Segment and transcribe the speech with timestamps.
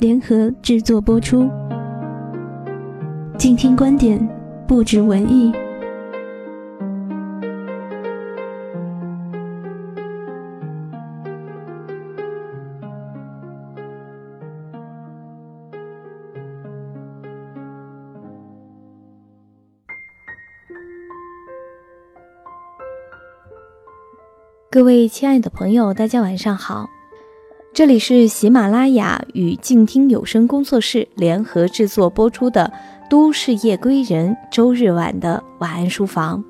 [0.00, 1.46] 联合制作播出，
[3.36, 4.18] 静听观点，
[4.66, 5.52] 不止文艺。
[24.70, 26.88] 各位亲爱的朋友，大家晚上好。
[27.72, 32.70] 这里是喜马拉雅与静听有声工作室联合制作播出的
[33.08, 36.42] 《都市夜归人》周日晚的晚安书房。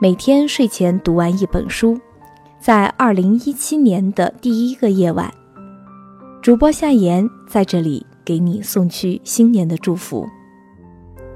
[0.00, 1.96] 每天睡前读完一本书，
[2.58, 5.32] 在二零一七年的第一个夜晚，
[6.42, 10.26] 主播夏言在这里给你送去新年的祝福。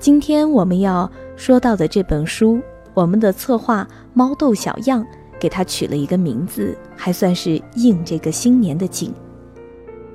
[0.01, 2.61] 今天我们要说到的这本书，
[2.93, 5.07] 我们的策划猫豆小样。
[5.39, 9.13] 给他取了一个名字，还算是应这个新年的景，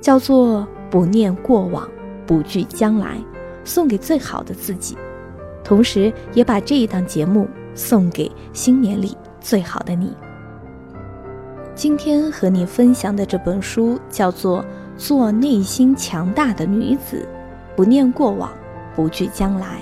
[0.00, 1.88] 叫做“不念过往，
[2.26, 3.16] 不惧将来”，
[3.64, 4.96] 送给最好的自己，
[5.62, 10.12] 同时也把这一档节目送给新年里最好的你。
[11.74, 14.62] 今天和你分享的这本书叫做
[14.96, 17.26] 《做内心强大的女子，
[17.74, 18.52] 不念过往，
[18.94, 19.78] 不惧将来》。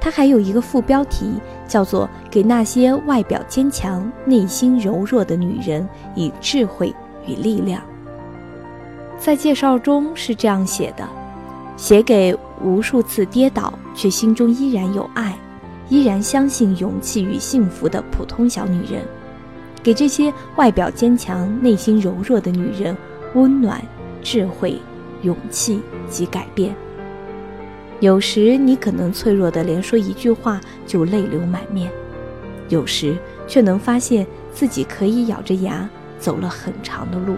[0.00, 1.34] 它还有一个副标题，
[1.68, 6.94] 叫做“给那些外表坚强、内心柔弱的女人以智慧
[7.26, 7.82] 与力量”。
[9.18, 11.06] 在介绍中是这样写的：
[11.76, 12.34] 写给
[12.64, 15.36] 无数次跌倒却心中依然有爱、
[15.90, 19.02] 依然相信勇气与幸福的普通小女人，
[19.82, 22.96] 给这些外表坚强、内心柔弱的女人
[23.34, 23.82] 温暖、
[24.22, 24.80] 智慧、
[25.20, 26.74] 勇气及改变。
[28.00, 31.90] 有时你可能脆弱的连说一句话就泪流满面，
[32.70, 33.14] 有时
[33.46, 35.86] 却能发现自己可以咬着牙
[36.18, 37.36] 走了很长的路。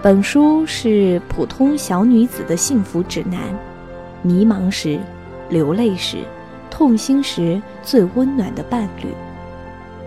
[0.00, 3.40] 本书是普通小女子的幸福指南，
[4.22, 5.00] 迷茫时、
[5.48, 6.18] 流泪时、
[6.70, 9.08] 痛心时最温暖的伴侣。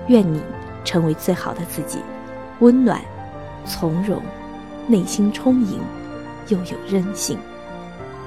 [0.07, 0.41] 愿你
[0.85, 1.99] 成为最好的自己，
[2.59, 3.01] 温暖、
[3.65, 4.21] 从容、
[4.87, 5.81] 内心充盈，
[6.47, 7.37] 又有韧性。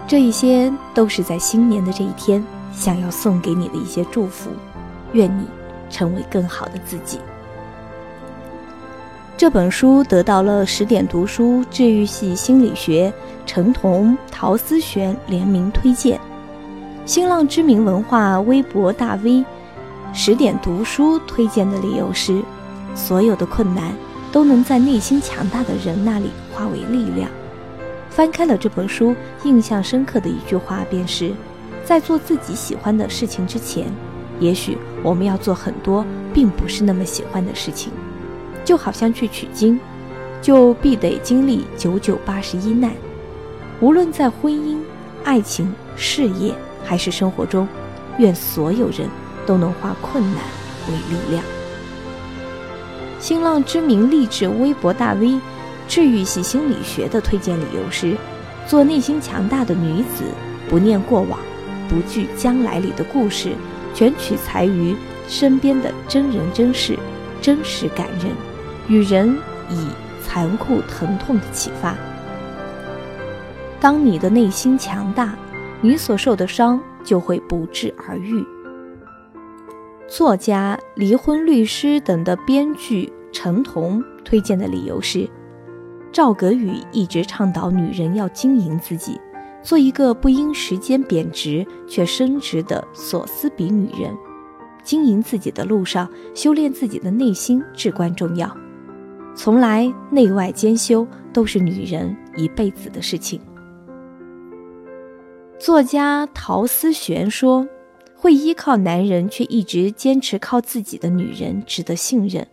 [0.06, 4.50] 这一些都是在新年的这一天，想要送给你的一些祝福。
[5.12, 5.46] 愿你
[5.88, 7.20] 成为更好的自己。
[9.36, 13.12] 这本书得到了十点读书治愈系心理学
[13.46, 16.20] 陈彤、陶思璇联名推荐。
[17.06, 19.44] 新浪知名文化微博大 V
[20.12, 22.42] 十点读书推荐的理由是：
[22.94, 23.92] 所有的困难
[24.32, 27.28] 都能在内心强大的人那里化为力量。
[28.14, 31.32] 翻开了这本书，印象深刻的一句话便是：
[31.84, 33.92] 在做自己喜欢的事情之前，
[34.38, 37.92] 也许我们要做很多并不是那么喜欢的事情。
[38.64, 39.80] 就好像去取经，
[40.40, 42.92] 就必得经历九九八十一难。
[43.80, 44.78] 无论在婚姻、
[45.24, 46.54] 爱情、事业
[46.84, 47.66] 还是生活中，
[48.18, 49.08] 愿所有人
[49.44, 50.40] 都能化困难
[50.86, 51.42] 为力量。
[53.18, 55.40] 新浪知名励志微博大 V。
[55.86, 58.16] 治愈系心理学的推荐理由是：
[58.66, 60.24] 做内心强大的女子，
[60.68, 61.38] 不念过往，
[61.88, 63.52] 不惧将来里的故事，
[63.94, 64.96] 全取材于
[65.28, 66.98] 身边的真人真事，
[67.40, 68.32] 真实感人，
[68.88, 69.36] 与人
[69.70, 69.88] 以
[70.22, 71.94] 残酷疼痛的启发。
[73.78, 75.36] 当你的内心强大，
[75.82, 78.42] 你所受的伤就会不治而愈。
[80.08, 85.28] 作家、离婚律师等的编剧陈彤推荐的理由是。
[86.14, 89.20] 赵格宇一直倡导女人要经营自己，
[89.64, 94.16] 做一个不因时间贬值却升值的所思比女人。
[94.84, 98.56] 经营自己的路上，修炼自己的内心至关重要。
[99.34, 103.40] 从来内外兼修，都是女人一辈子的事情。
[105.58, 107.66] 作家陶思璇说
[108.14, 112.46] ：“会依靠男人却一直坚持靠自己的女人，值得信任。”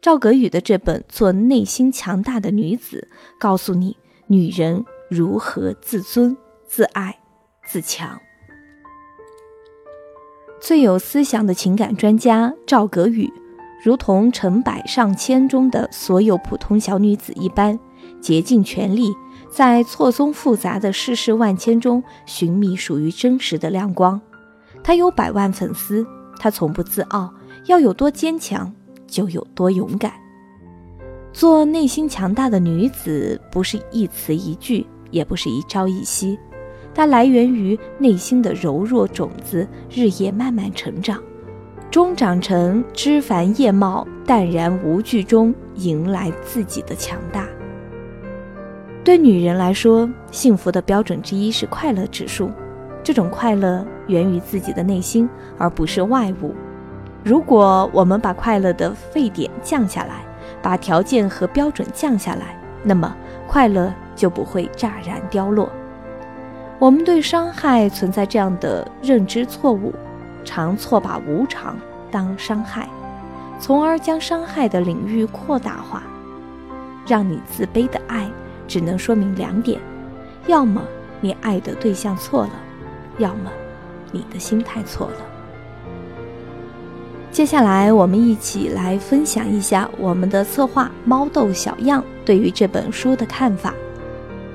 [0.00, 3.08] 赵格宇的这本《做内心强大的女子》，
[3.40, 3.96] 告诉你
[4.28, 6.36] 女人如何自尊、
[6.66, 7.18] 自爱、
[7.66, 8.18] 自强。
[10.60, 13.28] 最有思想的情感专家赵格宇，
[13.84, 17.78] 如同成百上千中的所有普通小女子一般，
[18.20, 19.12] 竭尽全力
[19.50, 24.20] 在错综复杂的世事万千中寻觅属于真实的亮光。
[24.84, 26.06] 她有百万粉丝，
[26.38, 27.34] 她从不自傲，
[27.66, 28.72] 要有多坚强
[29.08, 30.12] 就有多勇敢。
[31.32, 36.38] 做内心强大的女子，不是一词一句，也不是一朝一夕。
[36.94, 41.22] 它来源于内心的柔弱种子，日夜慢慢成长，
[41.90, 47.46] 终长成枝繁叶茂、淡然无惧中迎来自己的强大。
[49.04, 52.50] 对女人来说，幸福的标准之一是快乐指数，
[53.02, 56.52] 这种快乐源于自己的内心，而不是外物。
[57.28, 60.24] 如果我们把快乐的沸点降下来，
[60.62, 63.14] 把条件和标准降下来，那么
[63.46, 65.68] 快乐就不会乍然凋落。
[66.78, 69.92] 我们对伤害存在这样的认知错误，
[70.42, 71.76] 常错把无常
[72.10, 72.88] 当伤害，
[73.60, 76.02] 从而将伤害的领域扩大化。
[77.06, 78.26] 让你自卑的爱，
[78.66, 79.78] 只能说明两点：
[80.46, 80.82] 要么
[81.20, 82.52] 你爱的对象错了，
[83.18, 83.50] 要么
[84.12, 85.16] 你的心态错了。
[87.38, 93.72] 接下来，我们一起来分享一下我们的策划猫豆小样对于这本书的看法。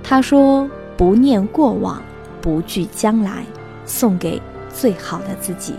[0.03, 2.03] 他说：“不念过往。”
[2.44, 3.45] 不惧将来，
[3.85, 5.75] 送给最好的自己。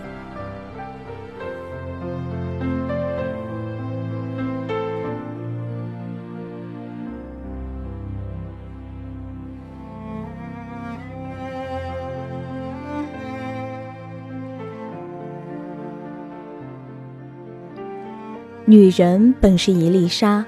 [18.65, 20.43] 女人本是一粒沙，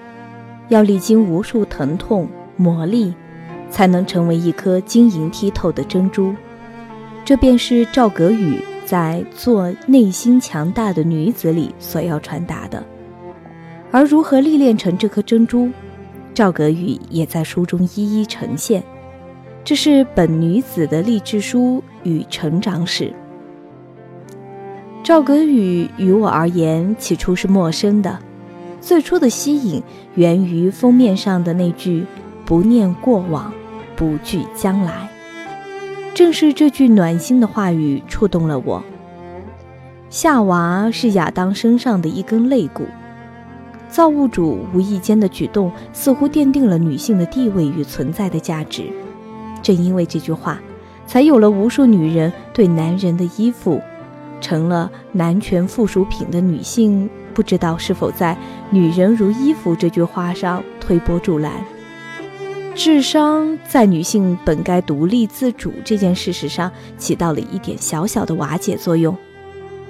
[0.70, 3.14] 要历经无数疼痛磨砺。
[3.70, 6.34] 才能成为一颗晶莹剔透的珍珠，
[7.26, 12.82] 这便是赵格宇在做内心强大的女子里所要传达的。
[13.92, 15.70] 而如何历练成这颗珍珠，
[16.34, 18.82] 赵格宇也在书中一一呈现。
[19.66, 23.14] 这是本女子的励志书与成长史。
[25.08, 28.20] 赵格宇于我而言，起初是陌生的，
[28.82, 29.82] 最初的吸引
[30.16, 32.06] 源于封面上的那句。
[32.44, 33.54] 不念过往，
[33.96, 35.10] 不惧将来。
[36.14, 38.84] 正是这句暖心的话语触动了我。
[40.10, 42.84] 夏娃是亚当身上的一根肋骨，
[43.88, 48.84] 造物主无意间的举动似乎奠定了女性的地位与存在的价值。
[49.62, 50.60] 正因为这句话，
[51.06, 53.82] 才有了无数女人对男人的依附，
[54.42, 57.10] 成了男权附属品的女性。
[57.34, 58.36] 不知道是否在
[58.72, 61.52] “女人如衣服”这句话上推波助澜。
[62.74, 69.16] 智商在女性本该独立自主这件事实上起到了一点小小的瓦解作用。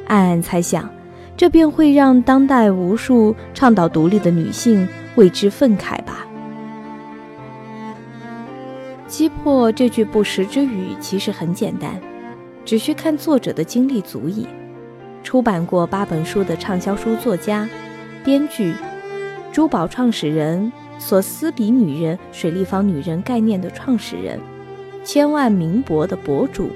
[0.07, 0.89] 暗暗猜想，
[1.35, 6.25] 这便会让当代无数倡导独立的女性为之愤慨吧。
[9.07, 11.97] 击破这句不实之语其实很简单，
[12.67, 14.45] 只需看作者的经历足矣。
[15.23, 17.67] 出版过八本书的畅销书作家、
[18.25, 18.73] 编剧、
[19.51, 20.71] 珠宝创始人。
[20.99, 24.39] 索斯比女人、水立方女人概念的创始人，
[25.03, 26.71] 千万名博的博主，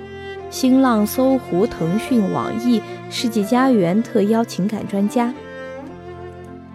[0.51, 2.79] 新浪、搜狐、腾讯、网易、
[3.09, 5.33] 世纪佳缘特邀情感专家。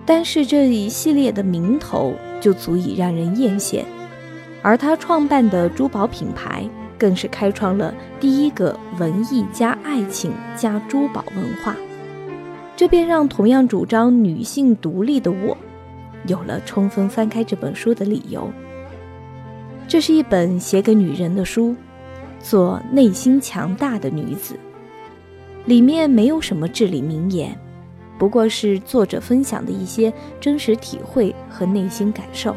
[0.04, 3.84] 单是这一系列的名头就足以让人艳羡，
[4.60, 6.68] 而他创办的珠宝品牌，
[6.98, 11.76] 更是开创了第一个文艺加爱情加珠宝文化。
[12.76, 15.56] 这便让同样主张女性独立的我。
[16.26, 18.50] 有了充分翻开这本书的理由。
[19.86, 21.76] 这是一本写给女人的书，
[22.40, 24.56] 做内心强大的女子。
[25.66, 27.56] 里面没有什么至理名言，
[28.18, 32.54] 不过是作者分享的一些真实体会和内心感受，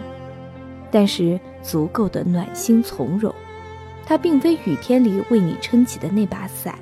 [0.89, 3.33] 但是足够的暖心从容。
[4.09, 6.73] 它并非雨天里为你撑起的那把伞，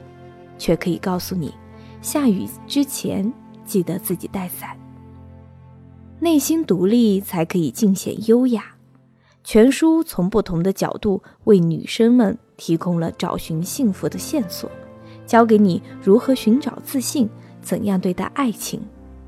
[0.57, 1.53] 却可以告诉你，
[2.01, 3.29] 下雨之前
[3.65, 4.69] 记得自己带伞。
[6.21, 8.63] 内心独立才可以尽显优雅。
[9.43, 14.71] 全书从不同的角度为女生们提供了找寻幸福的线索，
[15.25, 17.29] 教给你如何寻找自信，
[17.61, 18.79] 怎样对待爱情，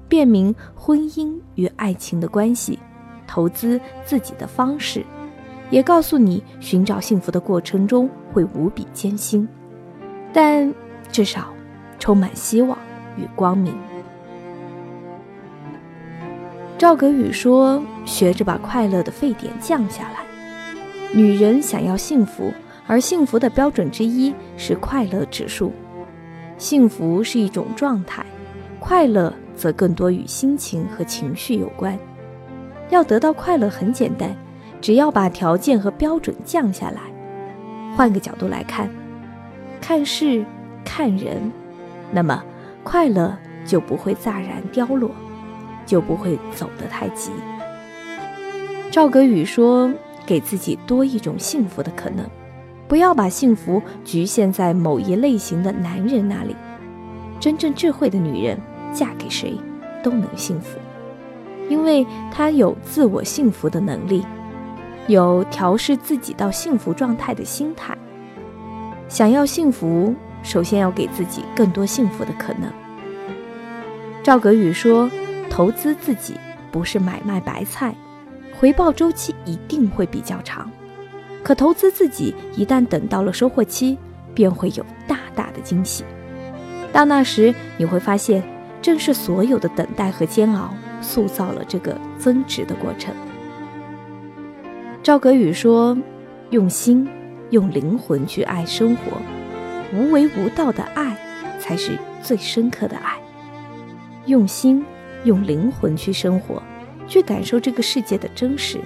[0.08, 2.80] 辨明婚姻与爱情的关系，
[3.28, 5.06] 投资自己的方式，
[5.70, 9.48] 也告诉你寻找幸福的过程中会无比艰辛，
[10.34, 10.74] 但
[11.12, 11.54] 至少
[12.00, 12.78] 充满希望
[13.18, 13.74] 与光明。
[16.78, 20.24] 赵格宇说：“学着把快乐的沸点降下来。
[21.14, 22.54] 女人想要幸福，
[22.88, 25.74] 而幸福的标准之一是快乐指数。
[26.58, 28.26] 幸福是一种状态，
[28.80, 32.00] 快乐则更多与心情和情绪有关。
[32.90, 34.34] 要得到快乐很简单，
[34.82, 37.02] 只要把条件和标准降下来。
[37.96, 38.90] 换个角度来看，
[39.82, 40.46] 看事
[40.84, 41.52] 看人，
[42.12, 42.44] 那么
[42.84, 45.12] 快乐就不会乍然凋落。”
[45.86, 47.32] 就不会走得太急。
[48.92, 49.92] 赵格宇说
[50.24, 52.24] ：“给自己多一种幸福的可能，
[52.88, 56.56] 不要把幸福局限在某一类型的男人那里。
[57.40, 58.60] 真正智慧的女人，
[58.94, 59.56] 嫁给谁
[60.04, 60.78] 都能幸福，
[61.70, 64.24] 因为她有自我幸福的能力，
[65.10, 67.98] 有调试自己到幸福状态的心态。
[69.10, 72.72] 想要幸福，首先要给自己更多幸福的可能。”
[74.24, 75.10] 赵格宇说。
[75.52, 76.36] 投资自己
[76.72, 77.94] 不是买卖白菜，
[78.58, 80.70] 回报周期一定会比较长。
[81.44, 83.98] 可投资自己，一旦等到了收获期，
[84.36, 86.06] 便会有大大的惊喜。
[86.94, 88.44] 到那时，你会发现，
[88.80, 90.70] 正是所有的等待和煎熬，
[91.02, 93.12] 塑造了这个增值的过程。
[95.10, 95.98] 赵格宇说
[96.52, 97.10] ：“用心、
[97.50, 99.18] 用灵魂去爱生活，
[99.92, 101.18] 无为无道的爱，
[101.60, 103.18] 才是最深刻的爱。
[104.28, 104.86] 用心。”
[105.26, 106.62] 用灵魂去生活，
[107.08, 108.78] 去感受这个世界的真实，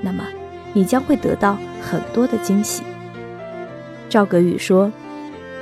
[0.00, 0.24] 那么
[0.72, 2.82] 你将会得到很多的惊喜。
[4.08, 4.90] 赵格宇说：“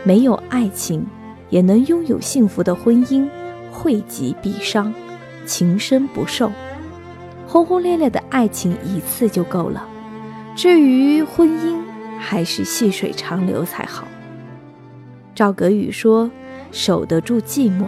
[0.07, 1.05] 没有爱情，
[1.51, 3.29] 也能拥有幸福的婚姻，
[3.73, 4.95] 惠及必伤，
[5.45, 6.53] 情深不寿。
[7.49, 9.85] 轰轰烈烈的爱情一次就够了，
[10.57, 11.79] 至于婚姻，
[12.19, 14.09] 还是细水长流才好。”
[15.35, 16.31] 赵格宇说
[16.73, 17.85] ：“守得住寂寞，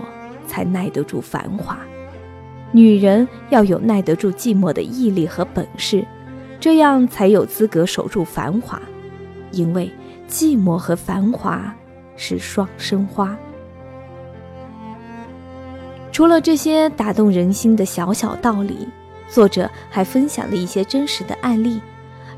[0.46, 1.78] 才耐得住繁华。”
[2.70, 6.04] 女人要有耐得住寂寞的毅力和本事，
[6.60, 8.80] 这样才有资格守住繁华。
[9.50, 9.90] 因为
[10.28, 11.74] 寂寞和繁华
[12.16, 13.34] 是双生花。
[16.12, 18.86] 除了这些打动人心的小小道理，
[19.30, 21.80] 作者还分享了一些真实的案例，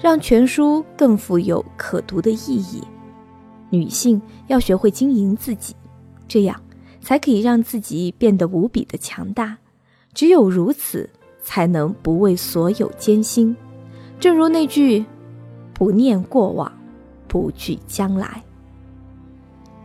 [0.02, 2.83] 让全书更富有可读的意义。
[3.69, 5.76] 女性要学会经营自己，
[6.26, 6.61] 这样
[7.00, 9.59] 才可以让自己变得无比的强大。
[10.12, 11.09] 只有如此，
[11.42, 13.54] 才能不畏所有艰辛。
[14.19, 15.04] 正如那句
[15.73, 16.73] “不念过往，
[17.28, 18.42] 不惧将来”。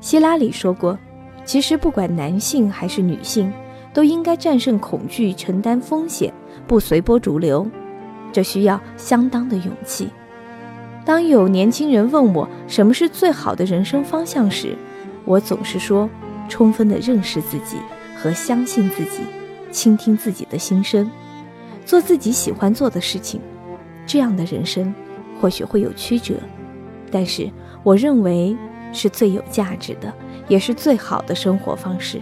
[0.01, 0.97] 希拉里说过
[1.45, 3.51] ：“其实不管男性还是女性，
[3.93, 6.33] 都应该战胜恐惧，承担风险，
[6.67, 7.65] 不随波逐流。
[8.35, 10.09] 这需要相当的勇气。”
[11.05, 14.75] 当有年轻人问我什么是最好的人生方向时，
[15.23, 16.09] 我总是说：
[16.49, 17.77] 充分的认识自己
[18.17, 19.21] 和相信自己。
[19.71, 21.11] 倾听自己的心声，
[21.85, 23.41] 做自己喜欢做的事情，
[24.07, 24.93] 这样的人生
[25.41, 26.35] 或许会有曲折，
[27.11, 27.51] 但是
[27.83, 28.55] 我认为
[28.93, 30.13] 是最有价值的，
[30.47, 32.21] 也是最好的生活方式。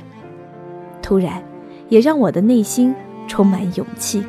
[1.00, 1.44] 突然，
[1.90, 2.96] 也让我的内心
[3.28, 4.26] 充满勇气，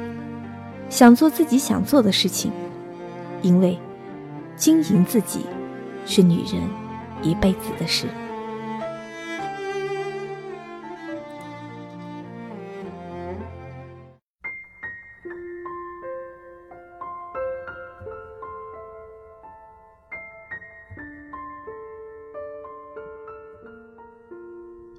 [0.95, 2.53] 想做自己想做的事情，
[3.43, 3.77] 因为
[4.55, 5.41] 经营自己
[6.07, 6.63] 是女人
[7.21, 8.07] 一辈子的事。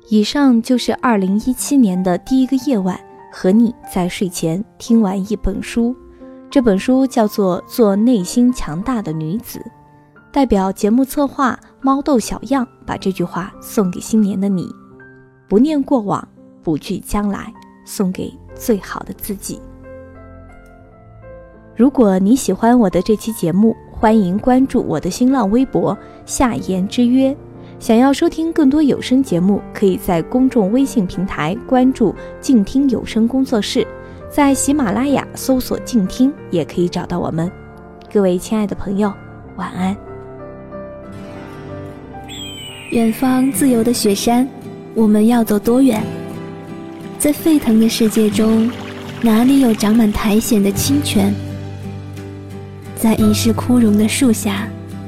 [0.09, 2.99] 以上就是二零一七年的第一个夜晚，
[3.37, 5.93] 和你在睡前听完一本书。
[6.49, 9.59] 这本书叫做《做内心强大的女子》，
[10.31, 14.73] 代表节目策划猫豆小样把这句话送给新年的你：
[15.49, 16.25] 不念过往，
[16.63, 19.59] 不惧将来，送给最好的自己。
[21.75, 27.35] 如果你喜欢我的这期节目，欢迎关注我的新浪微博“夏言之约”。
[27.77, 33.85] 想要收听更多有声节目，可以在公众微信平台关注“静听有声工作室”，
[34.31, 37.51] 在喜马拉雅搜索“静听”也可以找到我们。
[38.11, 39.13] 各位亲爱的朋友，
[39.57, 39.95] 晚安。
[42.91, 44.47] 远方自由的雪山，
[44.93, 46.01] 我们要走多远？
[47.19, 48.71] 在沸腾的世界中，
[49.21, 51.33] 哪里有长满苔藓的清泉？
[52.95, 54.67] 在一世枯荣的树下。